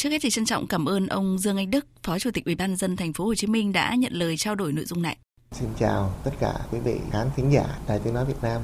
Trước 0.00 0.10
hết 0.10 0.18
thì 0.22 0.30
trân 0.30 0.44
trọng 0.44 0.66
cảm 0.66 0.88
ơn 0.88 1.06
ông 1.06 1.38
Dương 1.38 1.56
Anh 1.56 1.70
Đức, 1.70 1.86
Phó 2.02 2.18
Chủ 2.18 2.30
tịch 2.30 2.44
Ủy 2.44 2.54
ban 2.54 2.76
dân 2.76 2.96
thành 2.96 3.12
phố 3.12 3.24
Hồ 3.24 3.34
Chí 3.34 3.46
Minh 3.46 3.72
đã 3.72 3.94
nhận 3.94 4.12
lời 4.12 4.36
trao 4.36 4.54
đổi 4.54 4.72
nội 4.72 4.84
dung 4.84 5.02
này. 5.02 5.16
Xin 5.52 5.68
chào 5.78 6.14
tất 6.24 6.30
cả 6.40 6.54
quý 6.72 6.78
vị 6.84 6.96
khán 7.12 7.30
thính 7.36 7.52
giả 7.52 7.64
Đài 7.88 8.00
Tiếng 8.04 8.14
nói 8.14 8.24
Việt 8.24 8.42
Nam. 8.42 8.62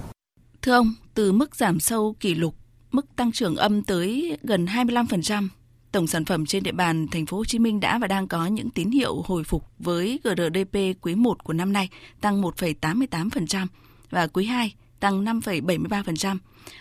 Thưa 0.62 0.72
ông, 0.72 0.94
từ 1.14 1.32
mức 1.32 1.56
giảm 1.56 1.80
sâu 1.80 2.16
kỷ 2.20 2.34
lục, 2.34 2.54
mức 2.92 3.06
tăng 3.16 3.32
trưởng 3.32 3.56
âm 3.56 3.82
tới 3.82 4.38
gần 4.42 4.64
25%, 4.64 5.48
tổng 5.92 6.06
sản 6.06 6.24
phẩm 6.24 6.46
trên 6.46 6.62
địa 6.62 6.72
bàn 6.72 7.06
thành 7.10 7.26
phố 7.26 7.36
Hồ 7.36 7.44
Chí 7.44 7.58
Minh 7.58 7.80
đã 7.80 7.98
và 7.98 8.06
đang 8.06 8.28
có 8.28 8.46
những 8.46 8.70
tín 8.70 8.90
hiệu 8.90 9.22
hồi 9.26 9.44
phục 9.44 9.64
với 9.78 10.20
GRDP 10.24 10.78
quý 11.02 11.14
1 11.14 11.44
của 11.44 11.52
năm 11.52 11.72
nay 11.72 11.88
tăng 12.20 12.42
1,88% 12.42 13.66
và 14.10 14.26
quý 14.26 14.44
2 14.44 14.74
tăng 15.00 15.24
5,73%. 15.24 16.38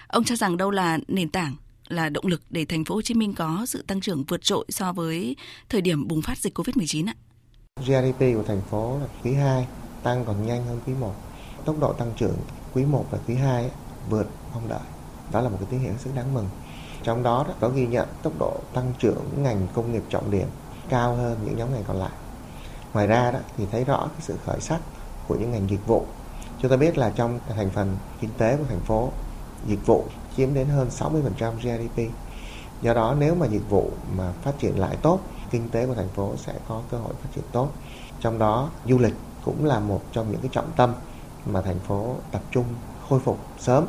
Ông 0.07 0.23
cho 0.23 0.35
rằng 0.35 0.57
đâu 0.57 0.71
là 0.71 0.99
nền 1.07 1.29
tảng 1.29 1.55
là 1.87 2.09
động 2.09 2.25
lực 2.27 2.41
để 2.49 2.65
thành 2.65 2.85
phố 2.85 2.95
Hồ 2.95 3.01
Chí 3.01 3.13
Minh 3.13 3.33
có 3.33 3.65
sự 3.67 3.83
tăng 3.87 4.01
trưởng 4.01 4.23
vượt 4.23 4.41
trội 4.43 4.65
so 4.69 4.93
với 4.93 5.35
thời 5.69 5.81
điểm 5.81 6.07
bùng 6.07 6.21
phát 6.21 6.37
dịch 6.37 6.57
Covid-19 6.57 7.07
ạ? 7.07 7.15
GDP 7.79 8.19
của 8.19 8.43
thành 8.47 8.61
phố 8.69 8.99
là 8.99 9.07
quý 9.23 9.33
2 9.33 9.67
tăng 10.03 10.25
còn 10.25 10.47
nhanh 10.47 10.65
hơn 10.65 10.79
quý 10.85 10.93
1. 10.99 11.15
Tốc 11.65 11.79
độ 11.79 11.93
tăng 11.93 12.13
trưởng 12.17 12.35
quý 12.73 12.85
1 12.85 13.05
và 13.11 13.19
quý 13.27 13.35
2 13.35 13.69
vượt 14.09 14.27
mong 14.53 14.69
đợi. 14.69 14.79
Đó 15.31 15.41
là 15.41 15.49
một 15.49 15.57
cái 15.59 15.67
tín 15.71 15.79
hiệu 15.79 15.93
rất 16.05 16.11
đáng 16.15 16.33
mừng. 16.33 16.49
Trong 17.03 17.23
đó 17.23 17.45
có 17.59 17.69
ghi 17.69 17.87
nhận 17.87 18.07
tốc 18.23 18.33
độ 18.39 18.59
tăng 18.73 18.93
trưởng 18.99 19.23
ngành 19.37 19.67
công 19.73 19.91
nghiệp 19.91 20.03
trọng 20.09 20.31
điểm 20.31 20.47
cao 20.89 21.15
hơn 21.15 21.39
những 21.45 21.57
nhóm 21.57 21.73
ngành 21.73 21.83
còn 21.87 21.97
lại. 21.97 22.11
Ngoài 22.93 23.07
ra 23.07 23.31
đó 23.31 23.39
thì 23.57 23.65
thấy 23.71 23.83
rõ 23.83 24.07
cái 24.07 24.21
sự 24.21 24.35
khởi 24.45 24.61
sắc 24.61 24.79
của 25.27 25.35
những 25.35 25.51
ngành 25.51 25.69
dịch 25.69 25.87
vụ. 25.87 26.05
Chúng 26.61 26.71
ta 26.71 26.77
biết 26.77 26.97
là 26.97 27.11
trong 27.15 27.39
thành 27.55 27.69
phần 27.69 27.97
kinh 28.21 28.29
tế 28.37 28.57
của 28.57 28.63
thành 28.69 28.79
phố, 28.79 29.11
dịch 29.65 29.85
vụ 29.85 30.03
chiếm 30.37 30.53
đến 30.53 30.67
hơn 30.67 30.89
60% 30.89 31.51
GDP. 31.55 32.01
Do 32.81 32.93
đó 32.93 33.15
nếu 33.19 33.35
mà 33.35 33.45
dịch 33.45 33.69
vụ 33.69 33.89
mà 34.17 34.31
phát 34.43 34.51
triển 34.59 34.79
lại 34.79 34.97
tốt, 35.01 35.19
kinh 35.51 35.69
tế 35.69 35.87
của 35.87 35.95
thành 35.95 36.09
phố 36.09 36.33
sẽ 36.37 36.53
có 36.67 36.81
cơ 36.91 36.97
hội 36.97 37.13
phát 37.21 37.29
triển 37.35 37.43
tốt. 37.51 37.69
Trong 38.19 38.39
đó 38.39 38.69
du 38.85 38.97
lịch 38.97 39.13
cũng 39.45 39.65
là 39.65 39.79
một 39.79 40.01
trong 40.11 40.31
những 40.31 40.41
cái 40.41 40.49
trọng 40.53 40.71
tâm 40.75 40.93
mà 41.45 41.61
thành 41.61 41.79
phố 41.79 42.15
tập 42.31 42.41
trung 42.51 42.65
khôi 43.09 43.19
phục 43.19 43.39
sớm, 43.59 43.85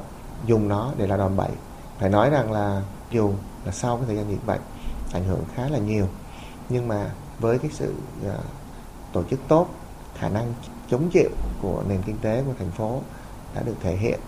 dùng 0.46 0.68
nó 0.68 0.92
để 0.96 1.06
là 1.06 1.16
đòn 1.16 1.36
bẩy. 1.36 1.50
Phải 1.98 2.10
nói 2.10 2.30
rằng 2.30 2.52
là 2.52 2.82
dù 3.10 3.32
là 3.64 3.72
sau 3.72 3.96
cái 3.96 4.06
thời 4.06 4.16
gian 4.16 4.30
dịch 4.30 4.46
bệnh 4.46 4.60
ảnh 5.12 5.24
hưởng 5.24 5.44
khá 5.54 5.68
là 5.68 5.78
nhiều, 5.78 6.08
nhưng 6.68 6.88
mà 6.88 7.10
với 7.40 7.58
cái 7.58 7.70
sự 7.74 7.94
uh, 8.26 8.32
tổ 9.12 9.22
chức 9.22 9.40
tốt, 9.48 9.68
khả 10.14 10.28
năng 10.28 10.54
chống 10.90 11.10
chịu 11.12 11.30
của 11.62 11.82
nền 11.88 12.02
kinh 12.02 12.18
tế 12.18 12.42
của 12.46 12.52
thành 12.58 12.70
phố 12.70 13.00
đã 13.54 13.62
được 13.62 13.74
thể 13.80 13.96
hiện. 13.96 14.20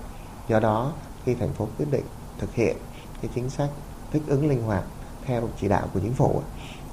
Do 0.49 0.61
đó 0.61 0.93
khi 1.29 1.35
thành 1.35 1.53
phố 1.53 1.69
quyết 1.79 1.87
định 1.91 2.05
thực 2.39 2.55
hiện 2.55 2.77
cái 3.23 3.31
chính 3.35 3.51
sách 3.51 3.71
thích 4.13 4.23
ứng 4.27 4.49
linh 4.49 4.63
hoạt 4.63 4.85
theo 5.25 5.49
chỉ 5.61 5.69
đạo 5.69 5.89
của 5.95 6.01
chính 6.01 6.13
phủ 6.13 6.43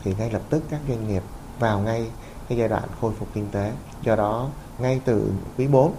thì 0.03 0.15
ngay 0.17 0.31
lập 0.31 0.41
tức 0.49 0.63
các 0.69 0.79
doanh 0.87 1.07
nghiệp 1.07 1.23
vào 1.59 1.79
ngay 1.79 2.07
cái 2.49 2.57
giai 2.57 2.67
đoạn 2.67 2.83
khôi 3.01 3.13
phục 3.19 3.27
kinh 3.33 3.47
tế. 3.51 3.71
Do 4.03 4.15
đó, 4.15 4.49
ngay 4.79 5.01
từ 5.05 5.31
quý 5.57 5.67
4 5.67 5.93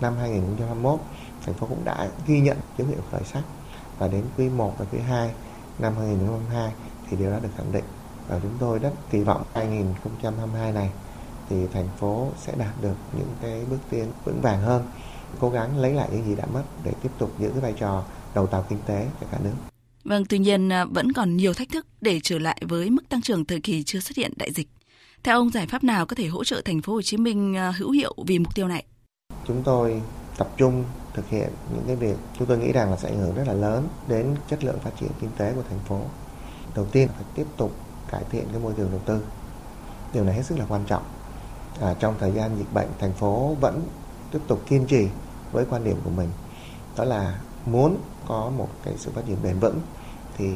năm 0.00 0.16
2021 0.16 1.00
thành 1.46 1.54
phố 1.54 1.66
cũng 1.66 1.84
đã 1.84 2.08
ghi 2.26 2.40
nhận 2.40 2.56
dấu 2.78 2.88
hiệu 2.88 3.00
khởi 3.10 3.22
sắc. 3.24 3.42
Và 3.98 4.08
đến 4.08 4.24
quý 4.36 4.48
1 4.48 4.74
và 4.78 4.84
quý 4.92 4.98
2 4.98 5.30
năm 5.78 5.94
2022 5.98 6.72
thì 7.10 7.16
điều 7.16 7.30
đó 7.30 7.38
được 7.42 7.48
khẳng 7.56 7.72
định. 7.72 7.84
Và 8.28 8.38
chúng 8.42 8.54
tôi 8.58 8.78
rất 8.78 8.92
kỳ 9.10 9.22
vọng 9.22 9.42
2022 9.54 10.72
này 10.72 10.90
thì 11.48 11.66
thành 11.72 11.88
phố 11.98 12.28
sẽ 12.38 12.52
đạt 12.56 12.74
được 12.80 12.96
những 13.12 13.34
cái 13.42 13.64
bước 13.70 13.78
tiến 13.90 14.06
vững 14.24 14.40
vàng 14.40 14.62
hơn 14.62 14.86
cố 15.40 15.50
gắng 15.50 15.78
lấy 15.78 15.92
lại 15.92 16.08
những 16.12 16.24
gì 16.24 16.34
đã 16.34 16.46
mất 16.46 16.62
để 16.84 16.92
tiếp 17.02 17.10
tục 17.18 17.32
giữ 17.38 17.48
cái 17.48 17.60
vai 17.60 17.74
trò 17.78 18.04
đầu 18.34 18.46
tàu 18.46 18.66
kinh 18.68 18.78
tế 18.86 19.06
cho 19.20 19.26
cả 19.32 19.38
nước. 19.44 19.54
Vâng, 20.04 20.24
tuy 20.24 20.38
nhiên 20.38 20.72
à, 20.72 20.84
vẫn 20.84 21.12
còn 21.12 21.36
nhiều 21.36 21.54
thách 21.54 21.68
thức 21.68 21.86
để 22.00 22.20
trở 22.22 22.38
lại 22.38 22.62
với 22.68 22.90
mức 22.90 23.08
tăng 23.08 23.22
trưởng 23.22 23.44
thời 23.44 23.60
kỳ 23.60 23.82
chưa 23.82 24.00
xuất 24.00 24.16
hiện 24.16 24.32
đại 24.36 24.52
dịch. 24.52 24.68
Theo 25.22 25.36
ông, 25.36 25.50
giải 25.50 25.66
pháp 25.66 25.84
nào 25.84 26.06
có 26.06 26.16
thể 26.16 26.26
hỗ 26.26 26.44
trợ 26.44 26.62
thành 26.64 26.82
phố 26.82 26.92
Hồ 26.92 27.02
Chí 27.02 27.16
Minh 27.16 27.56
à, 27.56 27.72
hữu 27.78 27.90
hiệu 27.90 28.14
vì 28.26 28.38
mục 28.38 28.54
tiêu 28.54 28.68
này? 28.68 28.84
Chúng 29.46 29.62
tôi 29.62 30.02
tập 30.36 30.48
trung 30.56 30.84
thực 31.14 31.28
hiện 31.28 31.48
những 31.74 31.84
cái 31.86 31.96
việc 31.96 32.16
chúng 32.38 32.48
tôi 32.48 32.58
nghĩ 32.58 32.72
rằng 32.72 32.90
là 32.90 32.96
sẽ 32.96 33.08
ảnh 33.08 33.18
hưởng 33.18 33.34
rất 33.34 33.44
là 33.46 33.52
lớn 33.52 33.88
đến 34.08 34.36
chất 34.50 34.64
lượng 34.64 34.78
phát 34.78 34.90
triển 35.00 35.10
kinh 35.20 35.30
tế 35.36 35.52
của 35.52 35.62
thành 35.68 35.78
phố. 35.78 36.00
Đầu 36.74 36.86
tiên 36.92 37.08
phải 37.08 37.24
tiếp 37.34 37.46
tục 37.56 37.72
cải 38.10 38.22
thiện 38.30 38.44
cái 38.52 38.60
môi 38.60 38.72
trường 38.76 38.90
đầu 38.90 39.00
tư. 39.06 39.24
Điều 40.14 40.24
này 40.24 40.34
hết 40.34 40.42
sức 40.42 40.58
là 40.58 40.64
quan 40.68 40.84
trọng. 40.86 41.02
À, 41.80 41.94
trong 42.00 42.14
thời 42.20 42.32
gian 42.32 42.56
dịch 42.58 42.72
bệnh, 42.74 42.88
thành 42.98 43.12
phố 43.12 43.56
vẫn 43.60 43.82
tiếp 44.30 44.40
tục 44.46 44.62
kiên 44.66 44.86
trì 44.86 45.08
với 45.52 45.64
quan 45.70 45.84
điểm 45.84 45.96
của 46.04 46.10
mình. 46.10 46.28
Đó 46.96 47.04
là 47.04 47.38
muốn 47.66 47.96
có 48.26 48.50
một 48.56 48.68
cái 48.84 48.94
sự 48.96 49.10
phát 49.14 49.22
triển 49.26 49.36
bền 49.42 49.58
vững 49.58 49.80
thì 50.36 50.54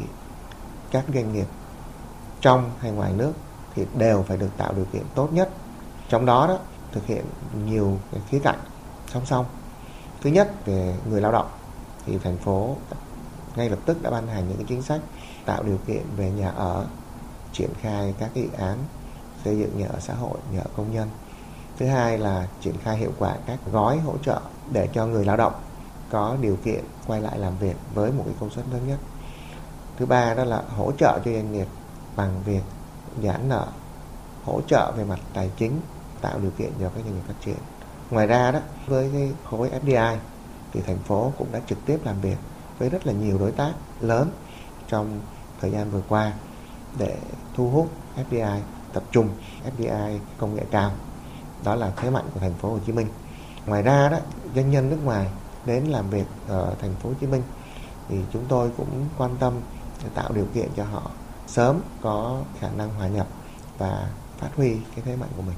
các 0.91 1.05
doanh 1.15 1.33
nghiệp 1.33 1.47
trong 2.41 2.71
hay 2.79 2.91
ngoài 2.91 3.13
nước 3.13 3.33
thì 3.75 3.87
đều 3.99 4.23
phải 4.23 4.37
được 4.37 4.51
tạo 4.57 4.73
điều 4.73 4.85
kiện 4.85 5.03
tốt 5.15 5.33
nhất. 5.33 5.51
Trong 6.09 6.27
đó 6.27 6.47
đó, 6.47 6.59
thực 6.93 7.07
hiện 7.07 7.25
nhiều 7.67 7.99
cái 8.13 8.21
khía 8.29 8.39
cạnh 8.39 8.59
song 9.09 9.27
song. 9.27 9.47
Thứ 10.21 10.31
nhất, 10.31 10.53
về 10.67 10.97
người 11.09 11.21
lao 11.21 11.33
động, 11.33 11.49
thì 12.07 12.19
thành 12.19 12.37
phố 12.37 12.77
ngay 13.57 13.71
lập 13.71 13.79
tức 13.87 14.03
đã 14.03 14.11
ban 14.11 14.27
hành 14.27 14.49
những 14.49 14.57
cái 14.57 14.67
chính 14.69 14.83
sách 14.83 15.01
tạo 15.45 15.63
điều 15.63 15.79
kiện 15.87 16.03
về 16.17 16.31
nhà 16.31 16.51
ở, 16.51 16.87
triển 17.53 17.71
khai 17.81 18.15
các 18.19 18.31
cái 18.35 18.45
dự 18.45 18.51
án 18.59 18.79
xây 19.45 19.59
dựng 19.59 19.79
nhà 19.79 19.87
ở 19.87 20.01
xã 20.01 20.15
hội, 20.15 20.39
nhà 20.53 20.61
ở 20.61 20.71
công 20.77 20.95
nhân 20.95 21.09
thứ 21.79 21.87
hai 21.87 22.19
là 22.19 22.47
triển 22.61 22.75
khai 22.83 22.97
hiệu 22.97 23.13
quả 23.19 23.37
các 23.47 23.59
gói 23.73 23.99
hỗ 23.99 24.19
trợ 24.19 24.41
để 24.73 24.89
cho 24.93 25.07
người 25.07 25.25
lao 25.25 25.37
động 25.37 25.53
có 26.11 26.37
điều 26.41 26.57
kiện 26.65 26.85
quay 27.07 27.21
lại 27.21 27.39
làm 27.39 27.59
việc 27.59 27.77
với 27.95 28.13
một 28.13 28.23
cái 28.27 28.35
công 28.41 28.51
suất 28.51 28.65
lớn 28.73 28.81
nhất. 28.89 28.99
Thứ 29.97 30.07
ba 30.07 30.35
đó 30.35 30.45
là 30.45 30.63
hỗ 30.77 30.93
trợ 30.93 31.19
cho 31.25 31.33
doanh 31.33 31.53
nghiệp 31.53 31.67
bằng 32.17 32.43
việc 32.45 32.63
giãn 33.23 33.49
nợ, 33.49 33.67
hỗ 34.45 34.61
trợ 34.67 34.93
về 34.97 35.05
mặt 35.05 35.21
tài 35.35 35.51
chính, 35.57 35.81
tạo 36.21 36.39
điều 36.39 36.51
kiện 36.51 36.71
cho 36.81 36.89
các 36.89 37.05
doanh 37.05 37.15
nghiệp 37.15 37.23
phát 37.27 37.35
triển. 37.45 37.57
Ngoài 38.11 38.27
ra 38.27 38.51
đó, 38.51 38.61
với 38.87 39.11
cái 39.13 39.33
khối 39.45 39.71
FDI 39.85 40.17
thì 40.73 40.81
thành 40.87 40.99
phố 40.99 41.33
cũng 41.39 41.53
đã 41.53 41.61
trực 41.67 41.79
tiếp 41.87 41.99
làm 42.05 42.21
việc 42.21 42.37
với 42.79 42.89
rất 42.89 43.07
là 43.07 43.13
nhiều 43.13 43.39
đối 43.39 43.53
tác 43.53 43.73
lớn 44.01 44.31
trong 44.89 45.21
thời 45.61 45.71
gian 45.71 45.91
vừa 45.91 46.03
qua 46.09 46.33
để 46.99 47.17
thu 47.55 47.71
hút 47.71 47.89
FDI 48.31 48.61
tập 48.93 49.03
trung 49.13 49.29
FDI 49.79 50.19
công 50.39 50.55
nghệ 50.55 50.65
cao 50.71 50.91
đó 51.65 51.75
là 51.75 51.93
thế 51.97 52.11
mạnh 52.11 52.25
của 52.35 52.41
thành 52.41 52.55
phố 52.55 52.71
Hồ 52.71 52.79
Chí 52.87 52.93
Minh 52.93 53.07
ngoài 53.67 53.83
ra 53.83 54.09
đó 54.09 54.19
doanh 54.55 54.71
nhân 54.71 54.91
nước 54.91 54.99
ngoài 55.05 55.29
đến 55.67 55.85
làm 55.85 56.11
việc 56.11 56.27
ở 56.49 56.75
thành 56.81 56.95
phố 56.95 57.09
Hồ 57.09 57.15
Chí 57.21 57.27
Minh 57.27 57.43
thì 58.09 58.17
chúng 58.33 58.45
tôi 58.49 58.71
cũng 58.77 59.09
quan 59.19 59.37
tâm 59.41 59.53
để 60.03 60.11
tạo 60.15 60.33
điều 60.33 60.47
kiện 60.55 60.69
cho 60.77 60.85
họ 60.85 61.11
sớm 61.47 61.81
có 62.01 62.43
khả 62.61 62.69
năng 62.77 62.89
hòa 62.95 63.09
nhập 63.09 63.27
và 63.79 64.11
phát 64.39 64.51
huy 64.57 64.71
cái 64.95 65.05
thế 65.05 65.17
mạnh 65.17 65.29
của 65.37 65.43
mình. 65.43 65.57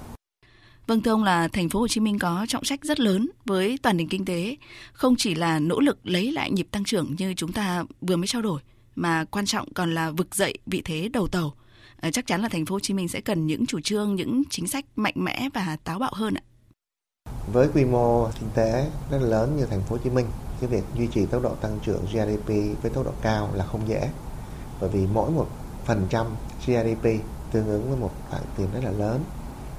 Vâng 0.87 1.01
thưa 1.03 1.11
ông 1.11 1.25
là 1.25 1.49
thành 1.49 1.69
phố 1.69 1.81
Hồ 1.81 1.89
Chí 1.89 2.01
Minh 2.01 2.19
có 2.19 2.47
trọng 2.49 2.63
trách 2.65 2.83
rất 2.83 3.01
lớn 3.01 3.31
với 3.45 3.79
toàn 3.83 3.97
nền 3.97 4.09
kinh 4.09 4.25
tế, 4.25 4.57
không 4.93 5.15
chỉ 5.19 5.35
là 5.35 5.59
nỗ 5.59 5.81
lực 5.81 5.99
lấy 6.05 6.33
lại 6.33 6.51
nhịp 6.51 6.69
tăng 6.71 6.85
trưởng 6.85 7.15
như 7.19 7.35
chúng 7.37 7.53
ta 7.53 7.85
vừa 8.01 8.17
mới 8.17 8.27
trao 8.27 8.43
đổi 8.43 8.61
mà 8.97 9.25
quan 9.25 9.47
trọng 9.47 9.73
còn 9.75 9.95
là 9.95 10.11
vực 10.11 10.35
dậy 10.35 10.59
vị 10.67 10.83
thế 10.85 11.09
đầu 11.13 11.29
tàu. 11.29 11.55
Ờ, 12.01 12.11
chắc 12.11 12.27
chắn 12.27 12.43
là 12.43 12.49
thành 12.49 12.67
phố 12.67 12.75
Hồ 12.75 12.81
Chí 12.81 12.95
Minh 12.95 13.09
sẽ 13.09 13.21
cần 13.21 13.47
những 13.47 13.67
chủ 13.67 13.81
trương, 13.81 14.15
những 14.15 14.43
chính 14.51 14.69
sách 14.69 14.85
mạnh 14.97 15.15
mẽ 15.17 15.49
và 15.55 15.77
táo 15.85 15.99
bạo 15.99 16.13
hơn 16.15 16.35
ạ. 16.35 16.43
Với 17.53 17.69
quy 17.75 17.85
mô 17.85 18.29
kinh 18.41 18.49
tế 18.55 18.91
rất 19.11 19.19
lớn 19.19 19.57
như 19.57 19.67
thành 19.67 19.83
phố 19.83 19.97
Hồ 19.97 20.03
Chí 20.05 20.11
Minh, 20.11 20.27
cái 20.61 20.71
việc 20.71 20.83
duy 20.99 21.07
trì 21.07 21.27
tốc 21.27 21.43
độ 21.43 21.55
tăng 21.55 21.79
trưởng 21.83 22.05
GDP 22.05 22.49
với 22.83 22.91
tốc 22.95 23.05
độ 23.05 23.13
cao 23.23 23.51
là 23.55 23.65
không 23.65 23.89
dễ. 23.89 24.11
Bởi 24.81 24.91
vì 24.91 25.07
mỗi 25.07 25.31
một 25.31 25.47
phần 25.85 26.07
trăm 26.11 26.27
GDP 26.67 27.05
tương 27.53 27.67
ứng 27.67 27.89
với 27.89 27.99
một 27.99 28.11
khoản 28.31 28.43
tiền 28.57 28.67
rất 28.75 28.81
là 28.85 28.91
lớn. 28.91 29.25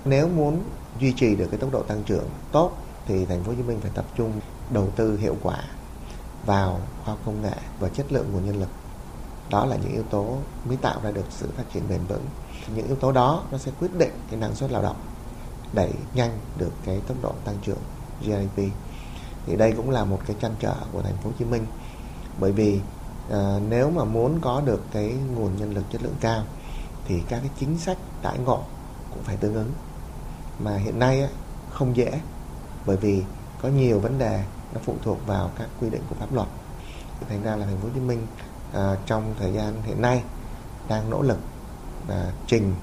Nếu 0.05 0.27
muốn 0.27 0.63
duy 0.99 1.13
trì 1.13 1.35
được 1.35 1.47
cái 1.51 1.59
tốc 1.59 1.71
độ 1.71 1.83
tăng 1.83 2.03
trưởng 2.03 2.29
tốt 2.51 2.77
thì 3.07 3.25
thành 3.25 3.43
phố 3.43 3.51
Hồ 3.51 3.57
Chí 3.57 3.63
Minh 3.63 3.79
phải 3.81 3.91
tập 3.95 4.05
trung 4.17 4.31
đầu 4.73 4.89
tư 4.95 5.17
hiệu 5.17 5.35
quả 5.41 5.63
vào 6.45 6.81
khoa 7.03 7.13
học 7.13 7.19
công 7.25 7.41
nghệ 7.41 7.57
và 7.79 7.89
chất 7.89 8.11
lượng 8.11 8.25
nguồn 8.31 8.45
nhân 8.45 8.59
lực. 8.59 8.69
Đó 9.49 9.65
là 9.65 9.75
những 9.75 9.91
yếu 9.91 10.03
tố 10.03 10.37
mới 10.65 10.77
tạo 10.77 10.99
ra 11.03 11.11
được 11.11 11.25
sự 11.29 11.49
phát 11.57 11.63
triển 11.73 11.83
bền 11.89 11.99
vững. 12.07 12.25
Những 12.75 12.87
yếu 12.87 12.95
tố 12.95 13.11
đó 13.11 13.43
nó 13.51 13.57
sẽ 13.57 13.71
quyết 13.79 13.97
định 13.97 14.11
cái 14.29 14.39
năng 14.39 14.55
suất 14.55 14.71
lao 14.71 14.81
động 14.81 14.95
đẩy 15.73 15.91
nhanh 16.13 16.39
được 16.57 16.71
cái 16.85 17.01
tốc 17.07 17.17
độ 17.21 17.31
tăng 17.45 17.55
trưởng 17.61 17.77
GDP 18.21 18.63
thì 19.45 19.55
đây 19.55 19.71
cũng 19.71 19.89
là 19.89 20.05
một 20.05 20.19
cái 20.27 20.35
trăn 20.41 20.55
trở 20.59 20.75
của 20.91 21.01
thành 21.01 21.17
phố 21.17 21.29
Hồ 21.29 21.35
Chí 21.39 21.45
Minh. 21.45 21.65
Bởi 22.39 22.51
vì 22.51 22.79
à, 23.31 23.59
nếu 23.69 23.89
mà 23.89 24.03
muốn 24.03 24.39
có 24.41 24.61
được 24.61 24.81
cái 24.91 25.13
nguồn 25.35 25.57
nhân 25.57 25.73
lực 25.73 25.83
chất 25.91 26.03
lượng 26.03 26.15
cao 26.19 26.43
thì 27.07 27.21
các 27.29 27.39
cái 27.39 27.49
chính 27.59 27.77
sách 27.77 27.97
đãi 28.21 28.37
ngộ 28.37 28.63
cũng 29.13 29.23
phải 29.23 29.37
tương 29.37 29.53
ứng. 29.53 29.71
Mà 30.59 30.77
hiện 30.77 30.99
nay 30.99 31.21
á, 31.21 31.27
không 31.69 31.95
dễ 31.95 32.19
bởi 32.85 32.97
vì 32.97 33.23
có 33.61 33.69
nhiều 33.69 33.99
vấn 33.99 34.17
đề 34.17 34.43
nó 34.73 34.79
phụ 34.83 34.95
thuộc 35.03 35.27
vào 35.27 35.51
các 35.57 35.67
quy 35.81 35.89
định 35.89 36.01
của 36.09 36.15
pháp 36.19 36.33
luật. 36.33 36.47
Thành 37.29 37.43
ra 37.43 37.55
là 37.55 37.65
thành 37.65 37.77
phố 37.77 37.87
Hồ 37.87 37.93
Chí 37.93 37.99
Minh 37.99 38.27
à, 38.75 38.97
trong 39.05 39.33
thời 39.39 39.53
gian 39.53 39.81
hiện 39.83 40.01
nay 40.01 40.23
đang 40.87 41.09
nỗ 41.09 41.21
lực 41.21 41.37
à, 42.09 42.31
trình 42.47 42.75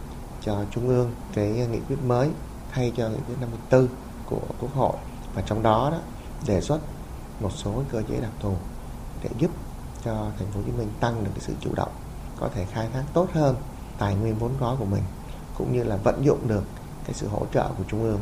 cho 0.42 0.64
trung 0.70 0.88
ương 0.88 1.12
cái 1.34 1.46
nghị 1.46 1.78
quyết 1.88 1.96
mới 2.06 2.30
thay 2.70 2.92
cho 2.96 3.08
nghị 3.08 3.18
quyết 3.26 3.34
54 3.40 3.88
của 4.26 4.40
Quốc 4.60 4.74
hội. 4.74 4.96
Và 5.34 5.42
trong 5.46 5.62
đó 5.62 5.90
đó 5.90 5.98
đề 6.46 6.60
xuất 6.60 6.80
một 7.40 7.50
số 7.54 7.82
cơ 7.90 8.02
chế 8.08 8.20
đặc 8.20 8.30
thù 8.40 8.54
để 9.22 9.30
giúp 9.38 9.50
cho 10.04 10.26
thành 10.38 10.48
phố 10.52 10.60
Hồ 10.60 10.62
Chí 10.66 10.72
Minh 10.72 10.88
tăng 11.00 11.24
được 11.24 11.30
cái 11.34 11.40
sự 11.40 11.52
chủ 11.60 11.70
động 11.74 11.92
có 12.40 12.48
thể 12.54 12.64
khai 12.64 12.88
thác 12.92 13.02
tốt 13.14 13.28
hơn 13.32 13.56
tài 13.98 14.14
nguyên 14.14 14.38
vốn 14.38 14.52
có 14.60 14.76
của 14.78 14.84
mình 14.84 15.02
cũng 15.58 15.72
như 15.72 15.82
là 15.82 15.96
vận 15.96 16.24
dụng 16.24 16.48
được 16.48 16.64
cái 17.04 17.14
sự 17.14 17.28
hỗ 17.28 17.46
trợ 17.54 17.68
của 17.78 17.84
trung 17.88 18.02
ương 18.02 18.20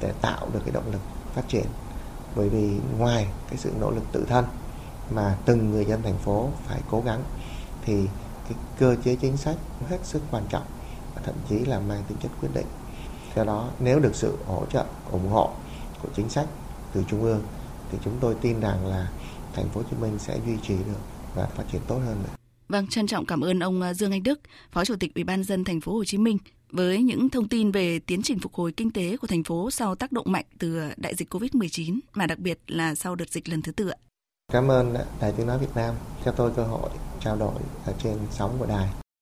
để 0.00 0.12
tạo 0.20 0.48
được 0.52 0.60
cái 0.64 0.72
động 0.72 0.92
lực 0.92 1.00
phát 1.34 1.48
triển. 1.48 1.66
Bởi 2.36 2.48
vì 2.48 2.78
ngoài 2.98 3.26
cái 3.48 3.56
sự 3.56 3.72
nỗ 3.80 3.90
lực 3.90 4.02
tự 4.12 4.26
thân 4.28 4.44
mà 5.14 5.36
từng 5.44 5.70
người 5.70 5.84
dân 5.84 6.02
thành 6.02 6.18
phố 6.18 6.50
phải 6.66 6.80
cố 6.90 7.02
gắng 7.06 7.22
thì 7.84 7.94
cái 8.48 8.58
cơ 8.78 8.96
chế 9.04 9.16
chính 9.16 9.36
sách 9.36 9.56
hết 9.88 9.98
sức 10.02 10.22
quan 10.30 10.44
trọng 10.50 10.64
và 11.14 11.22
thậm 11.24 11.34
chí 11.48 11.58
là 11.58 11.80
mang 11.80 12.02
tính 12.08 12.18
chất 12.22 12.30
quyết 12.40 12.48
định 12.54 12.66
do 13.36 13.44
đó 13.44 13.70
nếu 13.80 14.00
được 14.00 14.14
sự 14.14 14.36
hỗ 14.46 14.66
trợ 14.72 14.84
ủng 15.10 15.28
hộ 15.28 15.50
của 16.02 16.08
chính 16.16 16.28
sách 16.28 16.46
từ 16.92 17.04
trung 17.08 17.22
ương 17.22 17.42
thì 17.92 17.98
chúng 18.04 18.16
tôi 18.20 18.34
tin 18.40 18.60
rằng 18.60 18.86
là 18.86 19.08
thành 19.52 19.68
phố 19.68 19.80
Hồ 19.80 19.86
Chí 19.90 19.96
Minh 19.96 20.18
sẽ 20.18 20.38
duy 20.46 20.56
trì 20.62 20.74
được 20.74 21.00
và 21.34 21.46
phát 21.46 21.64
triển 21.72 21.80
tốt 21.88 21.98
hơn 22.06 22.22
nữa. 22.22 22.34
Vâng, 22.68 22.86
trân 22.86 23.06
trọng 23.06 23.26
cảm 23.26 23.40
ơn 23.40 23.60
ông 23.60 23.80
ờ, 23.82 23.94
Dương 23.94 24.12
Anh 24.12 24.22
Đức, 24.22 24.40
Phó 24.72 24.84
Chủ 24.84 24.96
tịch 24.96 25.14
Ủy 25.14 25.24
ban 25.24 25.44
dân 25.44 25.64
thành 25.64 25.80
phố 25.80 25.92
Hồ 25.92 26.04
Chí 26.04 26.18
Minh 26.18 26.38
với 26.70 27.02
những 27.02 27.30
thông 27.30 27.48
tin 27.48 27.70
về 27.70 27.98
tiến 27.98 28.22
trình 28.22 28.38
phục 28.38 28.54
hồi 28.54 28.72
kinh 28.72 28.90
tế 28.90 29.16
của 29.16 29.26
thành 29.26 29.44
phố 29.44 29.70
sau 29.70 29.94
tác 29.94 30.12
động 30.12 30.26
mạnh 30.28 30.44
từ 30.58 30.80
đại 30.96 31.14
dịch 31.14 31.34
Covid-19 31.34 31.98
mà 32.14 32.26
đặc 32.26 32.38
biệt 32.38 32.58
là 32.66 32.94
sau 32.94 33.14
đợt 33.14 33.30
dịch 33.30 33.48
lần 33.48 33.62
thứ 33.62 33.72
tư. 33.72 33.90
Cảm 34.50 34.70
ơn 34.70 34.94
ờ, 34.94 35.04
Đài 35.20 35.32
Tiếng 35.32 35.46
nói 35.46 35.58
Việt 35.58 35.74
Nam 35.74 35.94
cho 36.24 36.32
tôi 36.32 36.50
cơ 36.56 36.62
hội 36.62 36.90
trao 37.20 37.36
đổi 37.36 37.60
ở 37.86 37.92
trên 37.98 38.16
sóng 38.30 38.56
của 38.58 38.66
đài. 38.66 38.88